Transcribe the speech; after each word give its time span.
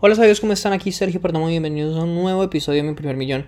Hola 0.00 0.14
sabios, 0.14 0.38
¿cómo 0.38 0.52
están? 0.52 0.72
Aquí 0.72 0.92
Sergio 0.92 1.20
Perdomo, 1.20 1.48
bienvenidos 1.48 1.96
a 1.96 2.04
un 2.04 2.14
nuevo 2.14 2.44
episodio 2.44 2.84
de 2.84 2.88
Mi 2.88 2.94
Primer 2.94 3.16
Millón. 3.16 3.46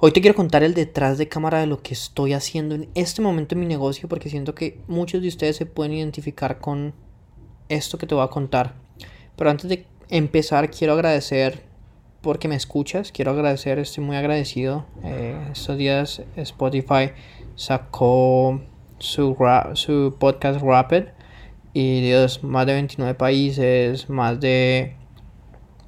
Hoy 0.00 0.10
te 0.10 0.20
quiero 0.20 0.34
contar 0.34 0.64
el 0.64 0.74
detrás 0.74 1.16
de 1.16 1.28
cámara 1.28 1.60
de 1.60 1.68
lo 1.68 1.80
que 1.80 1.94
estoy 1.94 2.32
haciendo 2.32 2.74
en 2.74 2.88
este 2.96 3.22
momento 3.22 3.54
en 3.54 3.60
mi 3.60 3.66
negocio 3.66 4.08
porque 4.08 4.28
siento 4.28 4.56
que 4.56 4.80
muchos 4.88 5.22
de 5.22 5.28
ustedes 5.28 5.54
se 5.54 5.64
pueden 5.64 5.92
identificar 5.92 6.58
con 6.58 6.92
esto 7.68 7.98
que 7.98 8.06
te 8.08 8.16
voy 8.16 8.24
a 8.24 8.30
contar. 8.30 8.74
Pero 9.36 9.48
antes 9.48 9.70
de 9.70 9.86
empezar 10.08 10.72
quiero 10.72 10.94
agradecer 10.94 11.62
porque 12.20 12.48
me 12.48 12.56
escuchas, 12.56 13.12
quiero 13.12 13.30
agradecer, 13.30 13.78
estoy 13.78 14.02
muy 14.02 14.16
agradecido. 14.16 14.86
Eh, 15.04 15.38
estos 15.52 15.78
días 15.78 16.20
Spotify 16.34 17.12
sacó 17.54 18.60
su, 18.98 19.36
su 19.74 20.16
podcast 20.18 20.60
Rapid 20.60 21.04
y 21.72 22.00
Dios, 22.00 22.42
más 22.42 22.66
de 22.66 22.72
29 22.72 23.14
países, 23.14 24.10
más 24.10 24.40
de 24.40 24.96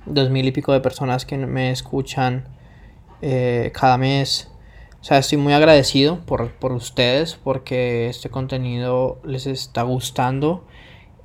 dos 0.07 0.31
mil 0.31 0.47
y 0.47 0.53
pico 0.53 0.73
de 0.73 0.81
personas 0.81 1.27
que 1.27 1.37
me 1.37 1.71
escuchan 1.71 2.49
eh, 3.23 3.73
cada 3.75 3.99
mes. 3.99 4.51
O 5.01 5.05
sea, 5.05 5.19
estoy 5.19 5.39
muy 5.39 5.53
agradecido 5.53 6.25
por, 6.27 6.53
por 6.53 6.73
ustedes 6.73 7.35
porque 7.35 8.09
este 8.09 8.31
contenido 8.31 9.21
les 9.25 9.47
está 9.47 9.83
gustando. 9.83 10.67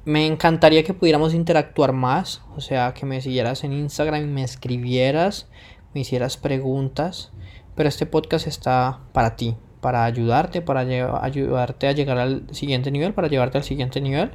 Me 0.04 0.26
encantaría 0.26 0.84
que 0.84 0.94
pudiéramos 0.94 1.34
interactuar 1.34 1.94
más, 1.94 2.42
o 2.56 2.62
sea, 2.62 2.94
que 2.94 3.06
me 3.06 3.22
siguieras 3.22 3.64
en 3.64 3.74
Instagram 3.74 4.24
y 4.24 4.28
me 4.28 4.44
escribieras, 4.44 5.48
me 5.94 6.02
hicieras 6.02 6.38
preguntas, 6.38 7.32
pero 7.76 7.88
este 7.88 8.08
podcast 8.08 8.48
está 8.48 9.02
para 9.14 9.36
ti, 9.36 9.56
para 9.80 10.06
ayudarte, 10.06 10.62
para 10.62 10.82
ayudarte 11.22 11.88
a 11.88 11.92
llegar 11.92 12.18
al 12.18 12.48
siguiente 12.52 12.90
nivel, 12.90 13.14
para 13.14 13.28
llevarte 13.28 13.60
al 13.60 13.64
siguiente 13.64 14.02
nivel. 14.02 14.32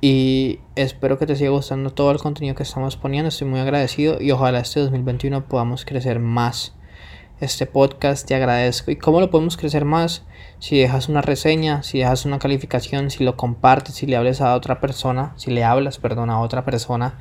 Y 0.00 0.60
espero 0.74 1.18
que 1.18 1.26
te 1.26 1.36
siga 1.36 1.50
gustando 1.50 1.90
todo 1.90 2.10
el 2.10 2.18
contenido 2.18 2.54
que 2.54 2.62
estamos 2.62 2.96
poniendo. 2.96 3.28
Estoy 3.28 3.48
muy 3.48 3.60
agradecido 3.60 4.20
y 4.20 4.30
ojalá 4.30 4.60
este 4.60 4.80
2021 4.80 5.46
podamos 5.46 5.84
crecer 5.84 6.20
más. 6.20 6.74
Este 7.40 7.66
podcast 7.66 8.26
te 8.26 8.34
agradezco. 8.34 8.90
¿Y 8.90 8.96
cómo 8.96 9.20
lo 9.20 9.30
podemos 9.30 9.56
crecer 9.56 9.84
más? 9.84 10.24
Si 10.58 10.78
dejas 10.78 11.08
una 11.08 11.22
reseña, 11.22 11.82
si 11.82 11.98
dejas 11.98 12.26
una 12.26 12.38
calificación, 12.38 13.10
si 13.10 13.24
lo 13.24 13.36
compartes, 13.36 13.94
si 13.94 14.06
le 14.06 14.16
hables 14.16 14.40
a 14.40 14.54
otra 14.54 14.80
persona, 14.80 15.32
si 15.36 15.50
le 15.50 15.64
hablas, 15.64 15.98
perdón, 15.98 16.30
a 16.30 16.40
otra 16.40 16.64
persona 16.64 17.18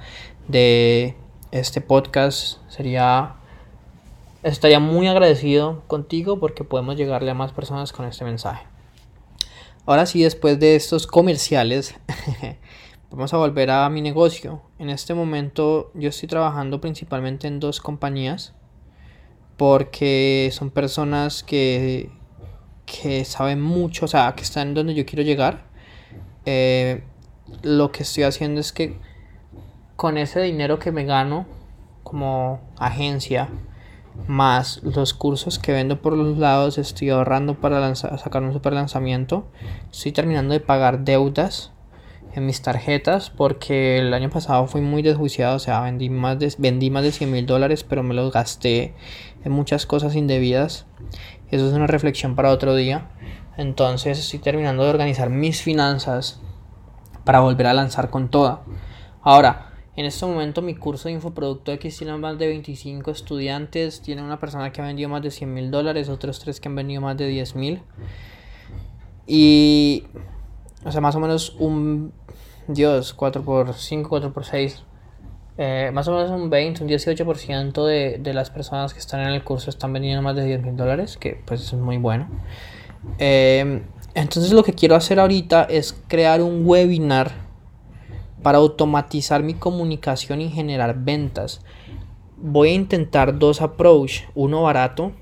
de 0.47 1.15
este 1.51 1.81
podcast, 1.81 2.59
sería 2.69 3.35
estaría 4.43 4.79
muy 4.79 5.07
agradecido 5.07 5.81
contigo 5.87 6.39
porque 6.39 6.63
podemos 6.63 6.97
llegarle 6.97 7.31
a 7.31 7.33
más 7.33 7.51
personas 7.51 7.91
con 7.91 8.05
este 8.05 8.25
mensaje. 8.25 8.74
Ahora 9.87 10.07
sí, 10.07 10.23
después 10.23 10.59
de 10.59 10.75
estos 10.75 11.05
comerciales, 11.05 11.93
vamos 13.11 13.31
a 13.35 13.37
volver 13.37 13.69
a 13.69 13.87
mi 13.89 14.01
negocio. 14.01 14.63
En 14.79 14.89
este 14.89 15.13
momento 15.13 15.91
yo 15.93 16.09
estoy 16.09 16.27
trabajando 16.27 16.81
principalmente 16.81 17.47
en 17.47 17.59
dos 17.59 17.79
compañías 17.81 18.55
porque 19.57 20.49
son 20.51 20.71
personas 20.71 21.43
que, 21.43 22.09
que 22.87 23.25
saben 23.25 23.61
mucho, 23.61 24.05
o 24.05 24.07
sea, 24.07 24.33
que 24.35 24.41
están 24.41 24.73
donde 24.73 24.95
yo 24.95 25.05
quiero 25.05 25.21
llegar. 25.21 25.65
Eh, 26.45 27.03
lo 27.61 27.91
que 27.91 28.01
estoy 28.01 28.23
haciendo 28.23 28.61
es 28.61 28.73
que 28.73 28.97
con 29.95 30.17
ese 30.17 30.41
dinero 30.41 30.79
que 30.79 30.91
me 30.91 31.05
gano 31.05 31.45
como 32.01 32.59
agencia, 32.79 33.49
más 34.27 34.81
los 34.83 35.13
cursos 35.13 35.59
que 35.59 35.71
vendo 35.71 36.01
por 36.01 36.13
los 36.13 36.37
lados, 36.37 36.77
estoy 36.77 37.09
ahorrando 37.09 37.55
para 37.55 37.95
sacar 37.95 38.43
un 38.43 38.53
super 38.53 38.73
lanzamiento. 38.73 39.47
Estoy 39.91 40.11
terminando 40.11 40.53
de 40.53 40.59
pagar 40.59 41.05
deudas 41.05 41.71
en 42.33 42.45
mis 42.45 42.61
tarjetas 42.61 43.29
porque 43.29 43.97
el 43.97 44.13
año 44.13 44.29
pasado 44.29 44.67
fui 44.67 44.81
muy 44.81 45.01
desjuiciado, 45.01 45.55
o 45.55 45.59
sea, 45.59 45.81
vendí 45.81 46.09
más 46.09 46.37
de, 46.37 46.53
vendí 46.57 46.89
más 46.89 47.03
de 47.03 47.11
100 47.11 47.31
mil 47.31 47.45
dólares, 47.45 47.83
pero 47.83 48.03
me 48.03 48.13
los 48.13 48.31
gasté 48.31 48.93
en 49.43 49.51
muchas 49.51 49.85
cosas 49.85 50.15
indebidas. 50.15 50.85
Eso 51.49 51.67
es 51.67 51.73
una 51.73 51.87
reflexión 51.87 52.35
para 52.35 52.51
otro 52.51 52.75
día. 52.75 53.09
Entonces 53.57 54.19
estoy 54.19 54.39
terminando 54.39 54.83
de 54.83 54.89
organizar 54.89 55.29
mis 55.29 55.61
finanzas 55.61 56.41
para 57.23 57.39
volver 57.39 57.67
a 57.67 57.73
lanzar 57.73 58.09
con 58.09 58.29
toda. 58.29 58.63
Ahora, 59.21 59.64
en 59.95 60.05
este 60.05 60.25
momento 60.25 60.61
mi 60.61 60.75
curso 60.75 61.07
de 61.07 61.13
infoproducto 61.13 61.71
X 61.71 61.97
tiene 61.97 62.17
más 62.17 62.37
de 62.37 62.47
25 62.47 63.11
estudiantes, 63.11 64.01
tiene 64.01 64.21
una 64.21 64.39
persona 64.39 64.71
que 64.71 64.81
ha 64.81 64.85
vendido 64.85 65.07
más 65.07 65.21
de 65.21 65.31
100 65.31 65.53
mil 65.53 65.71
dólares, 65.71 66.09
otros 66.09 66.39
tres 66.39 66.59
que 66.59 66.67
han 66.67 66.75
vendido 66.75 67.01
más 67.01 67.15
de 67.15 67.27
10 67.27 67.55
mil. 67.55 67.81
Y, 69.25 70.03
o 70.83 70.91
sea, 70.91 71.01
más 71.01 71.15
o 71.15 71.19
menos 71.19 71.55
un, 71.59 72.11
Dios, 72.67 73.13
4 73.13 73.43
por 73.43 73.73
5, 73.73 74.09
4 74.09 74.33
por 74.33 74.43
6. 74.43 74.83
Eh, 75.57 75.91
más 75.93 76.07
o 76.09 76.11
menos 76.11 76.29
un 76.29 76.49
20, 76.49 76.83
un 76.83 76.89
18% 76.89 77.85
de, 77.85 78.17
de 78.19 78.33
las 78.33 78.49
personas 78.49 78.93
que 78.93 78.99
están 78.99 79.21
en 79.21 79.29
el 79.29 79.43
curso 79.45 79.69
están 79.69 79.93
vendiendo 79.93 80.21
más 80.21 80.35
de 80.35 80.43
10 80.43 80.63
mil 80.63 80.75
dólares, 80.75 81.15
que 81.15 81.41
pues 81.45 81.61
es 81.61 81.73
muy 81.73 81.97
bueno. 81.97 82.27
Eh, 83.17 83.81
entonces 84.13 84.51
lo 84.51 84.63
que 84.63 84.73
quiero 84.73 84.95
hacer 84.95 85.19
ahorita 85.19 85.63
es 85.63 85.93
crear 86.07 86.41
un 86.41 86.65
webinar 86.65 87.44
para 88.45 88.59
automatizar 88.59 89.41
mi 89.41 89.55
comunicación 89.55 90.39
y 90.39 90.51
generar 90.51 90.99
ventas. 90.99 91.61
Voy 92.37 92.69
a 92.69 92.73
intentar 92.73 93.39
dos 93.39 93.59
approach, 93.59 94.25
uno 94.35 94.61
barato 94.61 95.13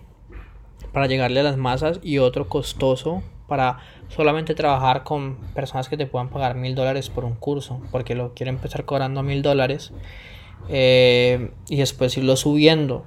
para 0.91 1.07
llegarle 1.07 1.39
a 1.39 1.43
las 1.43 1.55
masas 1.55 2.01
y 2.03 2.17
otro 2.17 2.49
costoso 2.49 3.23
para 3.47 3.79
solamente 4.09 4.55
trabajar 4.55 5.05
con 5.05 5.37
personas 5.55 5.87
que 5.87 5.95
te 5.95 6.05
puedan 6.05 6.27
pagar 6.27 6.55
mil 6.55 6.75
dólares 6.75 7.09
por 7.09 7.23
un 7.23 7.35
curso, 7.35 7.79
porque 7.91 8.13
lo 8.13 8.33
quiero 8.33 8.49
empezar 8.49 8.83
cobrando 8.83 9.23
mil 9.23 9.41
dólares 9.41 9.93
eh, 10.67 11.53
y 11.69 11.77
después 11.77 12.17
irlo 12.17 12.35
subiendo. 12.35 13.05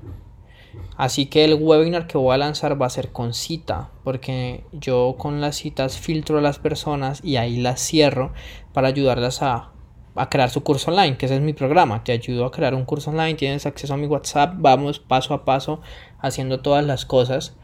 Así 0.97 1.27
que 1.27 1.45
el 1.45 1.57
webinar 1.57 2.07
que 2.07 2.17
voy 2.17 2.35
a 2.35 2.39
lanzar 2.39 2.81
va 2.81 2.87
a 2.87 2.91
ser 2.91 3.13
con 3.13 3.35
cita, 3.35 3.91
porque 4.03 4.65
yo 4.73 5.17
con 5.19 5.43
las 5.43 5.57
citas 5.57 5.99
filtro 5.99 6.39
a 6.39 6.41
las 6.41 6.59
personas 6.59 7.23
y 7.23 7.37
ahí 7.37 7.59
las 7.59 7.83
cierro 7.87 8.33
para 8.73 8.89
ayudarlas 8.89 9.43
a 9.43 9.76
a 10.17 10.31
crear 10.31 10.51
su 10.51 10.63
curso 10.63 10.91
online, 10.91 11.17
que 11.17 11.27
ese 11.27 11.37
es 11.37 11.43
mi 11.43 11.53
programa. 11.53 12.03
Te 12.05 12.13
ayudo 12.13 12.45
a 12.47 12.51
crear 12.51 12.75
un 12.75 12.85
curso 12.85 13.11
online, 13.11 13.35
tienes 13.35 13.67
acceso 13.67 13.95
a 13.95 13.97
mi 13.97 14.07
WhatsApp, 14.07 14.55
vamos 14.57 14.99
paso 14.99 15.35
a 15.35 15.45
paso 15.45 15.81
haciendo 16.21 16.61
todas 16.61 16.85
las 16.85 17.05
cosas. 17.05 17.55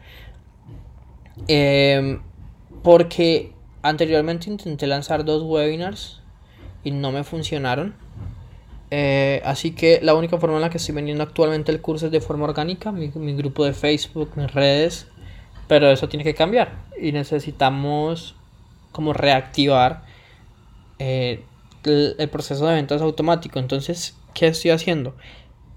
Em, 1.47 2.21
porque 2.83 3.53
anteriormente 3.81 4.49
intenté 4.49 4.87
lanzar 4.87 5.25
dos 5.25 5.43
webinars 5.43 6.21
y 6.83 6.91
no 6.91 7.11
me 7.11 7.23
funcionaron. 7.23 7.95
Eh, 8.91 9.41
así 9.43 9.71
que 9.71 9.99
la 10.03 10.13
única 10.13 10.37
forma 10.37 10.57
en 10.57 10.61
la 10.61 10.69
que 10.69 10.77
estoy 10.77 10.93
vendiendo 10.93 11.23
actualmente 11.23 11.71
el 11.71 11.81
curso 11.81 12.05
es 12.05 12.11
de 12.11 12.21
forma 12.21 12.43
orgánica, 12.45 12.91
mi, 12.91 13.07
grupo 13.07 13.65
de 13.65 13.73
Facebook, 13.73 14.33
mis 14.35 14.53
redes, 14.53 15.07
pero 15.67 15.89
eso 15.89 16.07
tiene 16.09 16.23
que 16.23 16.35
cambiar 16.35 16.83
y 17.01 17.11
necesitamos 17.11 18.35
como 18.91 19.13
reactivar 19.13 20.03
eh, 20.99 21.43
el, 21.85 22.29
proceso 22.29 22.65
de 22.67 22.75
ventas 22.75 23.01
automático. 23.01 23.59
Entonces, 23.59 24.17
¿qué 24.33 24.47
estoy 24.47 24.71
haciendo? 24.71 25.15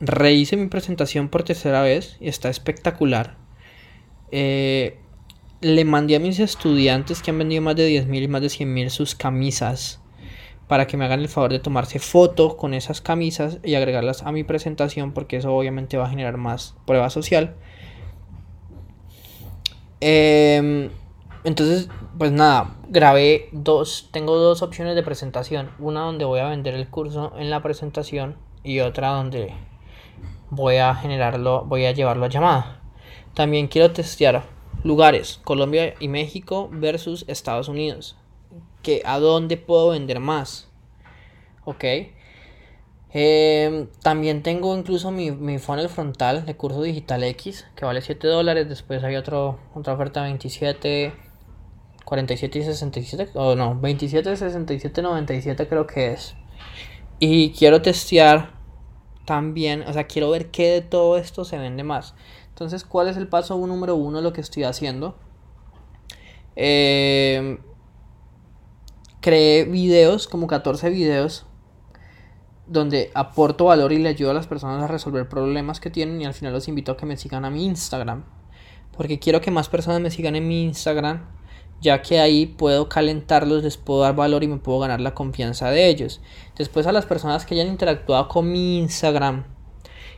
Rehice 0.01 0.57
mi 0.57 0.69
presentación 0.69 1.29
por 1.29 1.43
tercera 1.43 1.83
vez 1.83 2.17
y 2.21 2.29
está 2.29 2.49
espectacular. 2.49 3.37
Eh, 4.31 4.99
le 5.61 5.85
mandé 5.85 6.17
a 6.17 6.21
mis 6.21 6.39
estudiantes 6.39 7.23
que 7.23 7.31
han 7.31 7.39
vendido 7.39 7.63
más 7.63 7.77
de 7.77 7.89
10.000 7.89 8.23
y 8.23 8.29
más 8.29 8.43
de 8.43 8.49
100.000 8.49 8.91
sus 8.91 9.15
camisas 9.15 10.01
para 10.69 10.87
que 10.87 10.97
me 10.97 11.05
hagan 11.05 11.21
el 11.21 11.29
favor 11.29 11.53
de 11.53 11.61
tomarse 11.61 11.99
foto 11.99 12.57
con 12.57 12.75
esas 12.75 13.01
camisas 13.01 13.59
y 13.63 13.77
agregarlas 13.77 14.23
a 14.23 14.33
mi 14.33 14.43
presentación 14.43 15.13
porque 15.13 15.37
eso 15.37 15.55
obviamente 15.55 15.97
va 15.97 16.07
a 16.07 16.11
generar 16.11 16.37
más 16.37 16.75
prueba 16.87 17.09
social. 17.09 17.55
Eh, 20.01 20.91
entonces, 21.47 21.89
pues 22.19 22.33
nada, 22.33 22.77
grabé 22.89 23.49
dos, 23.53 24.09
tengo 24.11 24.37
dos 24.37 24.63
opciones 24.63 24.97
de 24.97 25.05
presentación. 25.05 25.71
Una 25.79 26.01
donde 26.01 26.25
voy 26.25 26.41
a 26.41 26.49
vender 26.49 26.75
el 26.75 26.89
curso 26.89 27.33
en 27.39 27.51
la 27.51 27.63
presentación 27.63 28.37
y 28.65 28.81
otra 28.81 29.11
donde 29.11 29.55
voy 30.51 30.79
a 30.79 30.93
generarlo, 30.97 31.65
voy 31.65 31.85
a 31.85 31.93
llevarlo 31.93 32.25
a 32.25 32.31
llamada. 32.31 32.81
También 33.35 33.69
quiero 33.69 33.93
testear 33.93 34.43
lugares, 34.83 35.39
Colombia 35.45 35.95
y 36.01 36.09
México 36.09 36.69
versus 36.73 37.25
Estados 37.29 37.69
Unidos. 37.69 38.17
Que 38.83 39.03
a 39.05 39.21
dónde 39.21 39.57
puedo 39.57 39.91
vender 39.91 40.19
más. 40.19 40.69
Ok. 41.65 41.85
Em, 43.13 43.87
también 44.03 44.43
tengo 44.43 44.77
incluso 44.77 45.13
mi, 45.13 45.31
mi 45.31 45.61
funnel 45.61 45.89
frontal 45.89 46.45
de 46.45 46.57
curso 46.57 46.83
digital 46.83 47.23
X 47.23 47.69
que 47.77 47.85
vale 47.85 48.01
7 48.01 48.27
dólares. 48.27 48.69
Después 48.69 49.05
hay 49.05 49.15
otro, 49.15 49.61
otra 49.77 49.95
oferta 49.95 50.23
27 50.23 51.26
47 52.07 52.61
y 52.61 52.63
67, 52.63 53.31
o 53.35 53.57
no, 53.57 53.79
27, 53.81 54.37
67, 54.37 55.03
97 55.03 55.67
creo 55.67 55.89
que 55.89 56.13
es. 56.13 56.37
Y 57.19 57.51
quiero 57.51 57.83
testear 57.83 58.53
también, 59.25 59.83
o 59.83 59.93
sea, 59.93 60.07
quiero 60.07 60.31
ver 60.31 60.53
qué 60.53 60.71
de 60.71 60.81
todo 60.83 61.19
esto 61.19 61.45
se 61.45 61.59
vende 61.59 61.83
más. 61.83 62.15
Entonces, 62.51 62.85
¿cuál 62.85 63.09
es 63.09 63.17
el 63.17 63.27
paso 63.27 63.59
número 63.59 63.97
uno 63.97 64.19
de 64.19 64.23
lo 64.23 64.33
que 64.33 64.41
estoy 64.41 64.63
haciendo? 64.63 65.17
Eh, 66.55 67.59
creé 69.21 69.65
videos, 69.65 70.29
como 70.29 70.47
14 70.47 70.91
videos, 70.91 71.45
donde 72.69 73.11
aporto 73.15 73.65
valor 73.65 73.93
y 73.93 73.99
le 73.99 74.11
ayudo 74.11 74.31
a 74.31 74.35
las 74.35 74.47
personas 74.47 74.81
a 74.81 74.87
resolver 74.87 75.29
problemas 75.29 75.81
que 75.81 75.91
tienen 75.91 76.23
y 76.23 76.25
al 76.25 76.35
final 76.35 76.53
los 76.53 76.69
invito 76.69 76.93
a 76.93 76.97
que 76.97 77.05
me 77.05 77.17
sigan 77.17 77.45
a 77.45 77.51
mi 77.51 77.65
Instagram. 77.65 78.25
Porque 78.97 79.19
quiero 79.19 79.41
que 79.41 79.51
más 79.51 79.69
personas 79.69 80.01
me 80.01 80.13
sigan 80.13 80.37
en 80.37 80.47
mi 80.47 80.63
Instagram, 80.63 81.27
ya 81.81 82.03
que 82.03 82.21
ahí 82.21 82.47
puedo 82.47 82.89
calentarlos, 82.89 83.63
les 83.63 83.77
puedo 83.77 84.01
dar 84.01 84.17
valor 84.17 84.43
y 84.45 84.49
me 84.49 84.57
puedo 84.57 84.79
ganar 84.81 85.01
la 85.01 85.15
confianza 85.15 85.71
de 85.71 85.89
ellos. 85.89 86.21
Después 86.57 86.87
a 86.87 86.93
las 86.93 87.07
personas 87.07 87.47
que 87.47 87.55
hayan 87.55 87.69
interactuado 87.69 88.29
con 88.29 88.51
mi 88.51 88.79
Instagram, 88.79 89.45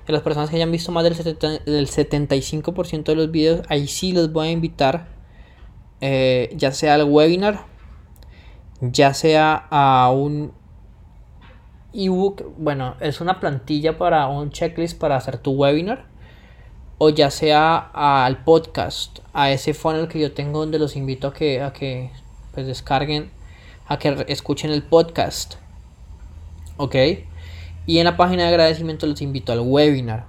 a 0.07 0.13
las 0.13 0.23
personas 0.23 0.51
que 0.51 0.57
hayan 0.57 0.73
visto 0.73 0.93
más 0.93 1.05
del, 1.05 1.15
75% 1.15 3.05
de 3.05 3.15
los 3.15 3.31
videos, 3.31 3.63
ahí 3.69 3.87
sí 3.87 4.13
los 4.13 4.33
voy 4.33 4.49
a 4.49 4.51
invitar, 4.51 5.09
eh, 6.01 6.51
ya 6.57 6.73
sea 6.73 6.95
al 6.95 7.05
webinar, 7.05 7.67
ya 8.81 9.13
sea 9.13 9.67
a 9.71 10.11
un 10.11 10.53
ebook, 11.93 12.55
bueno, 12.57 12.95
es 13.01 13.21
una 13.21 13.41
plantilla 13.41 13.99
para 13.99 14.27
un 14.29 14.51
checklist 14.51 14.99
para 14.99 15.17
hacer 15.17 15.39
tu 15.39 15.53
webinar. 15.53 16.07
O 16.99 17.11
ya 17.11 17.31
sea 17.31 17.91
al 17.95 18.43
podcast, 18.45 19.21
a 19.33 19.51
ese 19.51 19.73
funnel 19.73 20.09
que 20.09 20.19
yo 20.19 20.33
tengo 20.33 20.61
donde 20.61 20.79
los 20.79 20.97
invito 20.97 21.29
a 21.29 21.33
que, 21.33 21.63
a 21.63 21.73
que 21.73 22.11
pues 22.53 22.67
descarguen, 22.67 23.31
a 23.87 23.99
que 23.99 24.25
escuchen 24.29 24.71
el 24.71 24.83
podcast. 24.83 25.55
¿Ok? 26.77 26.97
Y 27.87 27.99
en 27.99 28.05
la 28.05 28.17
página 28.17 28.43
de 28.43 28.49
agradecimiento 28.49 29.07
los 29.07 29.23
invito 29.23 29.53
al 29.53 29.61
webinar. 29.61 30.27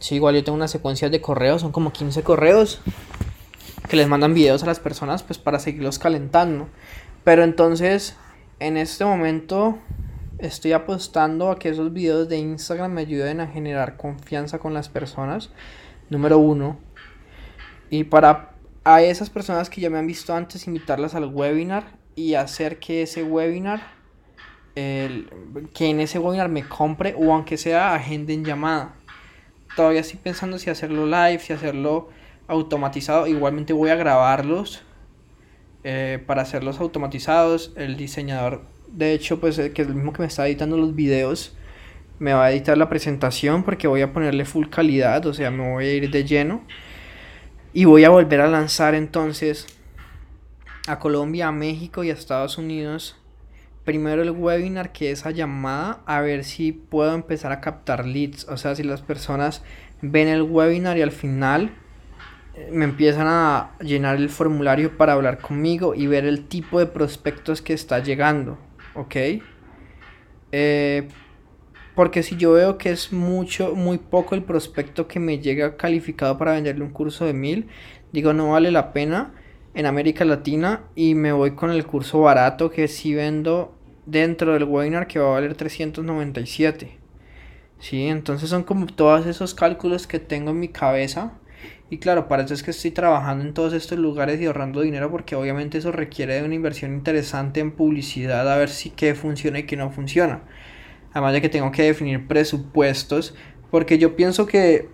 Sí, 0.00 0.14
igual 0.14 0.34
yo 0.34 0.42
tengo 0.42 0.56
una 0.56 0.66
secuencia 0.66 1.10
de 1.10 1.20
correos, 1.20 1.60
son 1.60 1.72
como 1.72 1.92
15 1.92 2.22
correos 2.22 2.80
que 3.88 3.96
les 3.96 4.08
mandan 4.08 4.34
videos 4.34 4.62
a 4.62 4.66
las 4.66 4.80
personas 4.80 5.22
pues 5.22 5.38
para 5.38 5.58
seguirlos 5.58 5.98
calentando. 5.98 6.68
Pero 7.22 7.44
entonces, 7.44 8.16
en 8.60 8.76
este 8.76 9.04
momento 9.04 9.78
estoy 10.40 10.72
apostando 10.72 11.50
a 11.50 11.58
que 11.58 11.68
esos 11.68 11.92
videos 11.92 12.28
de 12.28 12.38
Instagram 12.38 12.92
me 12.92 13.02
ayuden 13.02 13.40
a 13.40 13.46
generar 13.46 13.96
confianza 13.96 14.58
con 14.58 14.74
las 14.74 14.88
personas. 14.88 15.50
Número 16.08 16.38
uno. 16.38 16.78
Y 17.90 18.04
para 18.04 18.50
a 18.84 19.02
esas 19.02 19.30
personas 19.30 19.68
que 19.68 19.80
ya 19.80 19.90
me 19.90 19.98
han 19.98 20.06
visto 20.06 20.34
antes, 20.34 20.66
invitarlas 20.66 21.14
al 21.14 21.26
webinar 21.26 21.84
y 22.14 22.34
hacer 22.34 22.78
que 22.78 23.02
ese 23.02 23.22
webinar, 23.22 23.82
el, 24.74 25.30
que 25.74 25.90
en 25.90 26.00
ese 26.00 26.18
webinar 26.18 26.48
me 26.48 26.66
compre 26.66 27.14
o 27.16 27.32
aunque 27.32 27.56
sea 27.56 27.94
agenda 27.94 28.32
en 28.32 28.44
llamada. 28.44 28.94
Todavía 29.76 30.00
estoy 30.00 30.18
pensando 30.18 30.58
si 30.58 30.70
hacerlo 30.70 31.06
live, 31.06 31.38
si 31.38 31.52
hacerlo 31.52 32.08
automatizado. 32.48 33.26
Igualmente 33.26 33.72
voy 33.72 33.90
a 33.90 33.94
grabarlos 33.94 34.82
eh, 35.84 36.22
para 36.26 36.42
hacerlos 36.42 36.80
automatizados. 36.80 37.72
El 37.76 37.96
diseñador 37.96 38.62
de 38.92 39.12
hecho, 39.12 39.40
pues 39.40 39.58
eh, 39.58 39.72
que 39.72 39.82
es 39.82 39.88
el 39.88 39.94
mismo 39.94 40.12
que 40.12 40.22
me 40.22 40.28
está 40.28 40.46
editando 40.46 40.76
los 40.76 40.94
videos, 40.94 41.54
me 42.18 42.34
va 42.34 42.46
a 42.46 42.52
editar 42.52 42.76
la 42.76 42.88
presentación 42.88 43.62
porque 43.64 43.88
voy 43.88 44.02
a 44.02 44.12
ponerle 44.12 44.44
full 44.44 44.68
calidad, 44.68 45.24
o 45.26 45.34
sea, 45.34 45.50
me 45.50 45.72
voy 45.72 45.84
a 45.86 45.94
ir 45.94 46.10
de 46.10 46.24
lleno. 46.24 46.62
Y 47.72 47.84
voy 47.84 48.04
a 48.04 48.10
volver 48.10 48.40
a 48.40 48.48
lanzar 48.48 48.94
entonces 48.94 49.66
a 50.86 50.98
Colombia, 50.98 51.48
a 51.48 51.52
México 51.52 52.04
y 52.04 52.10
a 52.10 52.14
Estados 52.14 52.58
Unidos. 52.58 53.16
Primero 53.84 54.22
el 54.22 54.32
webinar 54.32 54.92
que 54.92 55.12
es 55.12 55.24
a 55.24 55.30
llamada, 55.30 56.00
a 56.04 56.20
ver 56.20 56.44
si 56.44 56.72
puedo 56.72 57.14
empezar 57.14 57.52
a 57.52 57.60
captar 57.60 58.06
leads. 58.06 58.46
O 58.48 58.56
sea, 58.56 58.74
si 58.74 58.82
las 58.82 59.02
personas 59.02 59.62
ven 60.02 60.28
el 60.28 60.42
webinar 60.42 60.98
y 60.98 61.02
al 61.02 61.12
final 61.12 61.70
eh, 62.54 62.70
me 62.72 62.84
empiezan 62.84 63.28
a 63.28 63.70
llenar 63.80 64.16
el 64.16 64.28
formulario 64.28 64.96
para 64.96 65.12
hablar 65.12 65.38
conmigo 65.38 65.94
y 65.94 66.06
ver 66.06 66.24
el 66.24 66.46
tipo 66.46 66.78
de 66.78 66.86
prospectos 66.86 67.62
que 67.62 67.72
está 67.72 68.00
llegando. 68.00 68.58
¿Ok? 68.94 69.16
Eh, 70.52 71.08
porque 71.94 72.22
si 72.22 72.36
yo 72.36 72.52
veo 72.52 72.78
que 72.78 72.90
es 72.90 73.12
mucho, 73.12 73.74
muy 73.74 73.98
poco 73.98 74.34
el 74.34 74.42
prospecto 74.42 75.06
que 75.06 75.20
me 75.20 75.38
llega 75.38 75.76
calificado 75.76 76.38
para 76.38 76.52
venderle 76.52 76.84
un 76.84 76.90
curso 76.90 77.26
de 77.26 77.32
mil, 77.32 77.68
digo 78.12 78.32
no 78.32 78.52
vale 78.52 78.70
la 78.70 78.92
pena 78.92 79.34
en 79.74 79.86
América 79.86 80.24
Latina 80.24 80.84
y 80.94 81.14
me 81.14 81.32
voy 81.32 81.52
con 81.52 81.70
el 81.70 81.86
curso 81.86 82.20
barato 82.20 82.70
que 82.70 82.88
sí 82.88 83.14
vendo 83.14 83.74
dentro 84.06 84.54
del 84.54 84.64
webinar 84.64 85.06
que 85.06 85.18
va 85.18 85.28
a 85.28 85.32
valer 85.32 85.54
397. 85.54 86.98
Sí, 87.78 88.06
entonces 88.06 88.50
son 88.50 88.62
como 88.62 88.86
todos 88.86 89.26
esos 89.26 89.54
cálculos 89.54 90.06
que 90.06 90.18
tengo 90.18 90.50
en 90.50 90.60
mi 90.60 90.68
cabeza 90.68 91.32
y 91.92 91.98
claro, 91.98 92.28
para 92.28 92.44
eso 92.44 92.54
es 92.54 92.62
que 92.62 92.70
estoy 92.70 92.92
trabajando 92.92 93.44
en 93.44 93.52
todos 93.52 93.72
estos 93.72 93.98
lugares 93.98 94.40
y 94.40 94.46
ahorrando 94.46 94.80
dinero 94.80 95.10
porque 95.10 95.34
obviamente 95.34 95.78
eso 95.78 95.90
requiere 95.90 96.34
de 96.34 96.44
una 96.44 96.54
inversión 96.54 96.94
interesante 96.94 97.58
en 97.58 97.72
publicidad 97.72 98.50
a 98.50 98.56
ver 98.56 98.68
si 98.68 98.90
qué 98.90 99.16
funciona 99.16 99.58
y 99.58 99.64
qué 99.64 99.76
no 99.76 99.90
funciona. 99.90 100.42
Además 101.12 101.32
de 101.32 101.42
que 101.42 101.48
tengo 101.48 101.72
que 101.72 101.82
definir 101.82 102.28
presupuestos 102.28 103.34
porque 103.72 103.98
yo 103.98 104.14
pienso 104.14 104.46
que 104.46 104.88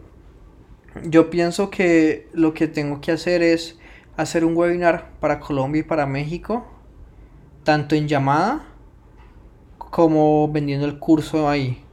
yo 1.04 1.28
pienso 1.28 1.68
que 1.68 2.28
lo 2.32 2.54
que 2.54 2.66
tengo 2.66 3.02
que 3.02 3.12
hacer 3.12 3.42
es 3.42 3.78
hacer 4.16 4.46
un 4.46 4.56
webinar 4.56 5.10
para 5.20 5.38
Colombia 5.38 5.80
y 5.80 5.82
para 5.82 6.06
México 6.06 6.66
tanto 7.62 7.94
en 7.94 8.08
llamada 8.08 8.64
como 9.76 10.50
vendiendo 10.50 10.86
el 10.86 10.98
curso 10.98 11.50
ahí 11.50 11.84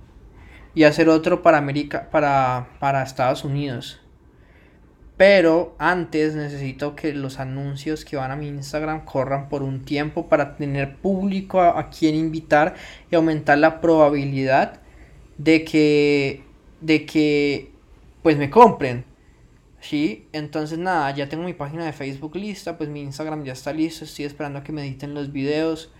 y 0.73 0.85
hacer 0.85 1.09
otro 1.09 1.43
para 1.43 1.57
América 1.57 2.09
para 2.09 2.69
para 2.79 3.03
Estados 3.03 3.43
Unidos 3.43 4.02
pero 5.17 5.75
antes 5.77 6.35
necesito 6.35 6.95
que 6.95 7.13
los 7.13 7.39
anuncios 7.39 8.03
que 8.03 8.15
van 8.15 8.31
a 8.31 8.35
mi 8.35 8.47
Instagram 8.47 9.05
corran 9.05 9.47
por 9.47 9.61
un 9.61 9.85
tiempo 9.85 10.27
para 10.27 10.55
tener 10.55 10.95
público 10.97 11.61
a, 11.61 11.89
quien 11.89 12.15
invitar 12.15 12.75
y 13.11 13.15
aumentar 13.15 13.59
la 13.59 13.79
probabilidad 13.79 14.81
de 15.37 15.63
que 15.63 16.43
de 16.81 17.05
que 17.05 17.71
pues 18.23 18.37
me 18.37 18.49
compren. 18.49 19.05
¿Sí? 19.79 20.27
Entonces 20.31 20.79
nada, 20.79 21.11
ya 21.11 21.27
tengo 21.27 21.43
mi 21.43 21.53
página 21.53 21.85
de 21.85 21.91
Facebook 21.91 22.35
lista, 22.37 22.77
pues 22.77 22.89
mi 22.89 23.01
Instagram 23.01 23.43
ya 23.43 23.51
está 23.51 23.73
listo, 23.73 24.05
estoy 24.05 24.25
esperando 24.25 24.59
a 24.59 24.63
que 24.63 24.71
me 24.71 24.81
editen 24.81 25.13
los 25.13 25.31
videos. 25.31 25.91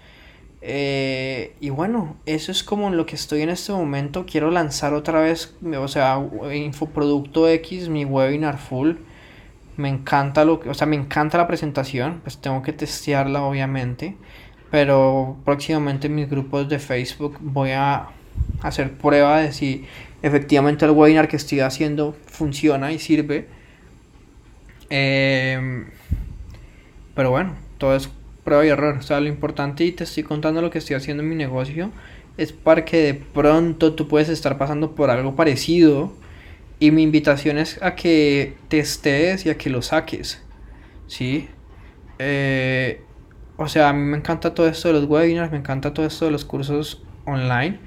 Eh, 0.66 1.56
y 1.60 1.72
bueno, 1.72 2.16
eso 2.26 2.52
es 2.52 2.64
como 2.64 2.90
lo 2.90 3.06
que 3.06 3.16
estoy 3.16 3.42
en 3.42 3.50
este 3.50 3.74
momento. 3.74 4.26
Quiero 4.26 4.50
lanzar 4.50 4.94
otra 4.94 5.20
vez, 5.20 5.56
o 5.78 5.88
sea, 5.88 6.26
Infoproducto 6.54 7.50
X, 7.50 7.90
mi 7.90 8.06
webinar 8.06 8.58
full 8.58 8.96
me 9.78 9.90
encanta 9.90 10.46
lo 10.46 10.60
que, 10.60 10.70
o 10.70 10.74
sea, 10.74 10.88
me 10.88 10.96
encanta 10.96 11.38
la 11.38 11.48
presentación, 11.48 12.22
pues 12.24 12.38
tengo 12.38 12.62
que 12.62 12.74
testearla 12.74 13.44
obviamente, 13.44 14.16
pero 14.72 15.38
próximamente 15.46 16.08
en 16.08 16.16
mis 16.16 16.30
grupos 16.30 16.70
de 16.70 16.80
Facebook 16.80 17.38
voy 17.42 17.72
a 17.72 18.10
hacer 18.62 18.94
prueba 18.94 19.40
de 19.40 19.52
si 19.52 19.86
efectivamente 20.22 20.86
el 20.86 20.92
webinar 20.92 21.28
que 21.28 21.38
estoy 21.38 21.60
haciendo 21.62 22.16
funciona 22.28 22.92
y 22.92 23.00
sirve. 23.00 23.48
Em, 24.90 25.88
pero 27.16 27.32
bueno, 27.32 27.56
todo 27.78 27.96
es 27.96 28.10
prueba 28.44 28.66
y 28.66 28.70
error. 28.70 28.98
O 28.98 29.02
sea, 29.02 29.20
lo 29.20 29.28
importante 29.28 29.86
y 29.86 29.92
te 29.92 30.04
estoy 30.04 30.24
contando 30.24 30.62
lo 30.62 30.70
que 30.70 30.78
estoy 30.78 30.96
haciendo 30.96 31.24
en 31.24 31.30
mi 31.30 31.36
negocio 31.36 31.92
es 32.38 32.52
para 32.52 32.84
que 32.86 32.98
de 32.98 33.14
pronto 33.14 33.94
tú 33.94 34.08
puedes 34.08 34.30
estar 34.30 34.58
pasando 34.58 34.96
por 34.96 35.10
algo 35.10 35.36
parecido 35.36 36.14
y 36.80 36.92
mi 36.92 37.04
invitación 37.04 37.58
es 37.58 37.82
a 37.82 37.96
que 37.96 38.56
testees 38.68 39.46
y 39.46 39.50
a 39.50 39.58
que 39.58 39.70
lo 39.70 39.82
saques. 39.82 40.42
¿Sí? 41.08 41.48
Eh, 42.20 43.02
o 43.58 43.68
sea, 43.68 43.90
a 43.90 43.94
mí 43.94 44.02
me 44.02 44.18
encanta 44.18 44.54
todo 44.54 44.68
esto 44.68 44.88
de 44.88 44.96
los 44.96 45.06
webinars, 45.06 45.52
me 45.52 45.58
encanta 45.58 45.94
todo 45.94 46.06
esto 46.06 46.26
de 46.26 46.32
los 46.32 46.46
cursos 46.46 47.04
online. 47.26 47.80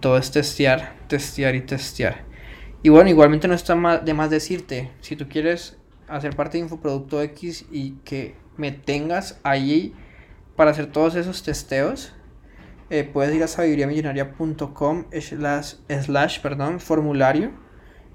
Todo 0.00 0.18
es 0.18 0.30
testear, 0.30 0.94
testear 1.08 1.54
y 1.54 1.62
testear. 1.62 2.24
Y 2.82 2.88
bueno, 2.90 3.08
igualmente 3.08 3.48
no 3.48 3.54
está 3.54 3.74
de 3.98 4.14
más 4.14 4.30
decirte, 4.30 4.90
si 5.00 5.16
tú 5.16 5.28
quieres 5.28 5.78
hacer 6.08 6.36
parte 6.36 6.58
de 6.58 6.64
Infoproducto 6.64 7.20
X 7.22 7.64
y 7.72 7.92
que 8.04 8.34
me 8.56 8.72
tengas 8.72 9.40
ahí 9.42 9.94
para 10.56 10.70
hacer 10.70 10.86
todos 10.86 11.14
esos 11.16 11.42
testeos, 11.42 12.12
eh, 12.90 13.04
puedes 13.04 13.34
ir 13.34 13.42
a 13.42 13.48
sabiduriamillonaria.com 13.48 15.04
slash, 15.12 15.74
slash 15.88 16.40
perdón, 16.40 16.80
formulario 16.80 17.50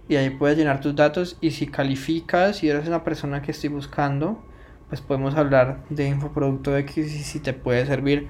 y 0.08 0.16
ahí 0.16 0.30
puedes 0.30 0.58
llenar 0.58 0.82
tus 0.82 0.96
datos 0.96 1.38
y 1.42 1.52
si 1.52 1.68
calificas 1.68 2.64
y 2.64 2.70
eres 2.70 2.88
una 2.88 3.04
persona 3.04 3.42
que 3.42 3.52
estoy 3.52 3.70
buscando, 3.70 4.44
pues 4.90 5.02
podemos 5.02 5.36
hablar 5.36 5.84
de 5.90 6.08
Infoproducto 6.08 6.76
X 6.78 7.14
y 7.14 7.24
si 7.24 7.40
te 7.40 7.54
puede 7.54 7.86
servir 7.86 8.30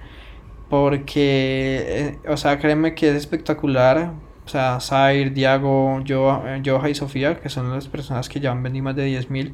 porque, 0.72 1.84
eh, 1.86 2.30
o 2.30 2.38
sea, 2.38 2.58
créeme 2.58 2.96
que 2.96 3.10
es 3.10 3.16
espectacular. 3.18 4.14
O 4.46 4.48
sea, 4.48 4.80
Zair, 4.80 5.34
Diago, 5.34 6.02
Joha 6.08 6.90
y 6.90 6.96
Sofía, 6.96 7.42
que 7.42 7.50
son 7.50 7.70
las 7.72 7.90
personas 7.90 8.30
que 8.30 8.40
ya 8.40 8.52
han 8.52 8.64
vendido 8.64 8.86
más 8.86 8.96
de 8.96 9.06
10.000, 9.08 9.54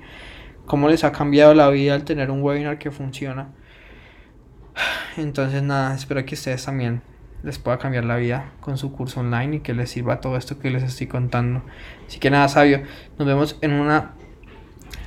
cómo 0.67 0.89
les 0.89 1.03
ha 1.03 1.11
cambiado 1.11 1.55
la 1.55 1.69
vida 1.69 1.95
al 1.95 2.03
tener 2.03 2.29
un 2.29 2.43
webinar 2.43 2.77
que 2.77 2.91
funciona. 2.91 3.49
Entonces, 5.17 5.63
nada, 5.63 5.95
espero 5.95 6.23
que 6.25 6.35
ustedes 6.35 6.63
también 6.63 7.01
les 7.41 7.57
pueda 7.57 7.79
cambiar 7.79 8.05
la 8.05 8.17
vida 8.17 8.51
con 8.59 8.77
su 8.77 8.91
curso 8.91 9.21
online 9.21 9.57
y 9.57 9.59
que 9.61 9.73
les 9.73 9.89
sirva 9.89 10.21
todo 10.21 10.37
esto 10.37 10.59
que 10.59 10.69
les 10.69 10.83
estoy 10.83 11.07
contando. 11.07 11.63
Así 12.07 12.19
que 12.19 12.29
nada, 12.29 12.47
sabio, 12.47 12.83
nos 13.17 13.27
vemos 13.27 13.57
en 13.61 13.73
una 13.73 14.13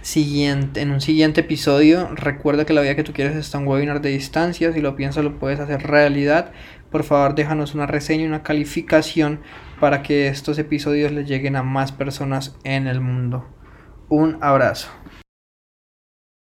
siguiente 0.02 0.80
en 0.80 0.90
un 0.90 1.00
siguiente 1.00 1.42
episodio. 1.42 2.08
Recuerda 2.14 2.64
que 2.64 2.72
la 2.72 2.80
vida 2.80 2.96
que 2.96 3.04
tú 3.04 3.12
quieres 3.12 3.36
está 3.36 3.58
en 3.58 3.68
webinar 3.68 4.00
de 4.00 4.10
distancia, 4.10 4.72
si 4.72 4.80
lo 4.80 4.96
piensas 4.96 5.24
lo 5.24 5.38
puedes 5.38 5.60
hacer 5.60 5.82
realidad. 5.82 6.52
por 6.90 7.04
favor 7.04 7.34
déjanos 7.34 7.74
una 7.74 7.86
reseña 7.86 8.24
y 8.24 8.26
una 8.26 8.42
calificación 8.42 9.40
para 9.78 10.02
que 10.02 10.28
estos 10.28 10.58
episodios 10.58 11.12
les 11.12 11.28
lleguen 11.28 11.56
a 11.56 11.62
más 11.62 11.92
personas 11.92 12.56
en 12.64 12.86
el 12.86 13.00
mundo. 13.00 13.46
Un 14.08 14.38
abrazo. 14.40 14.88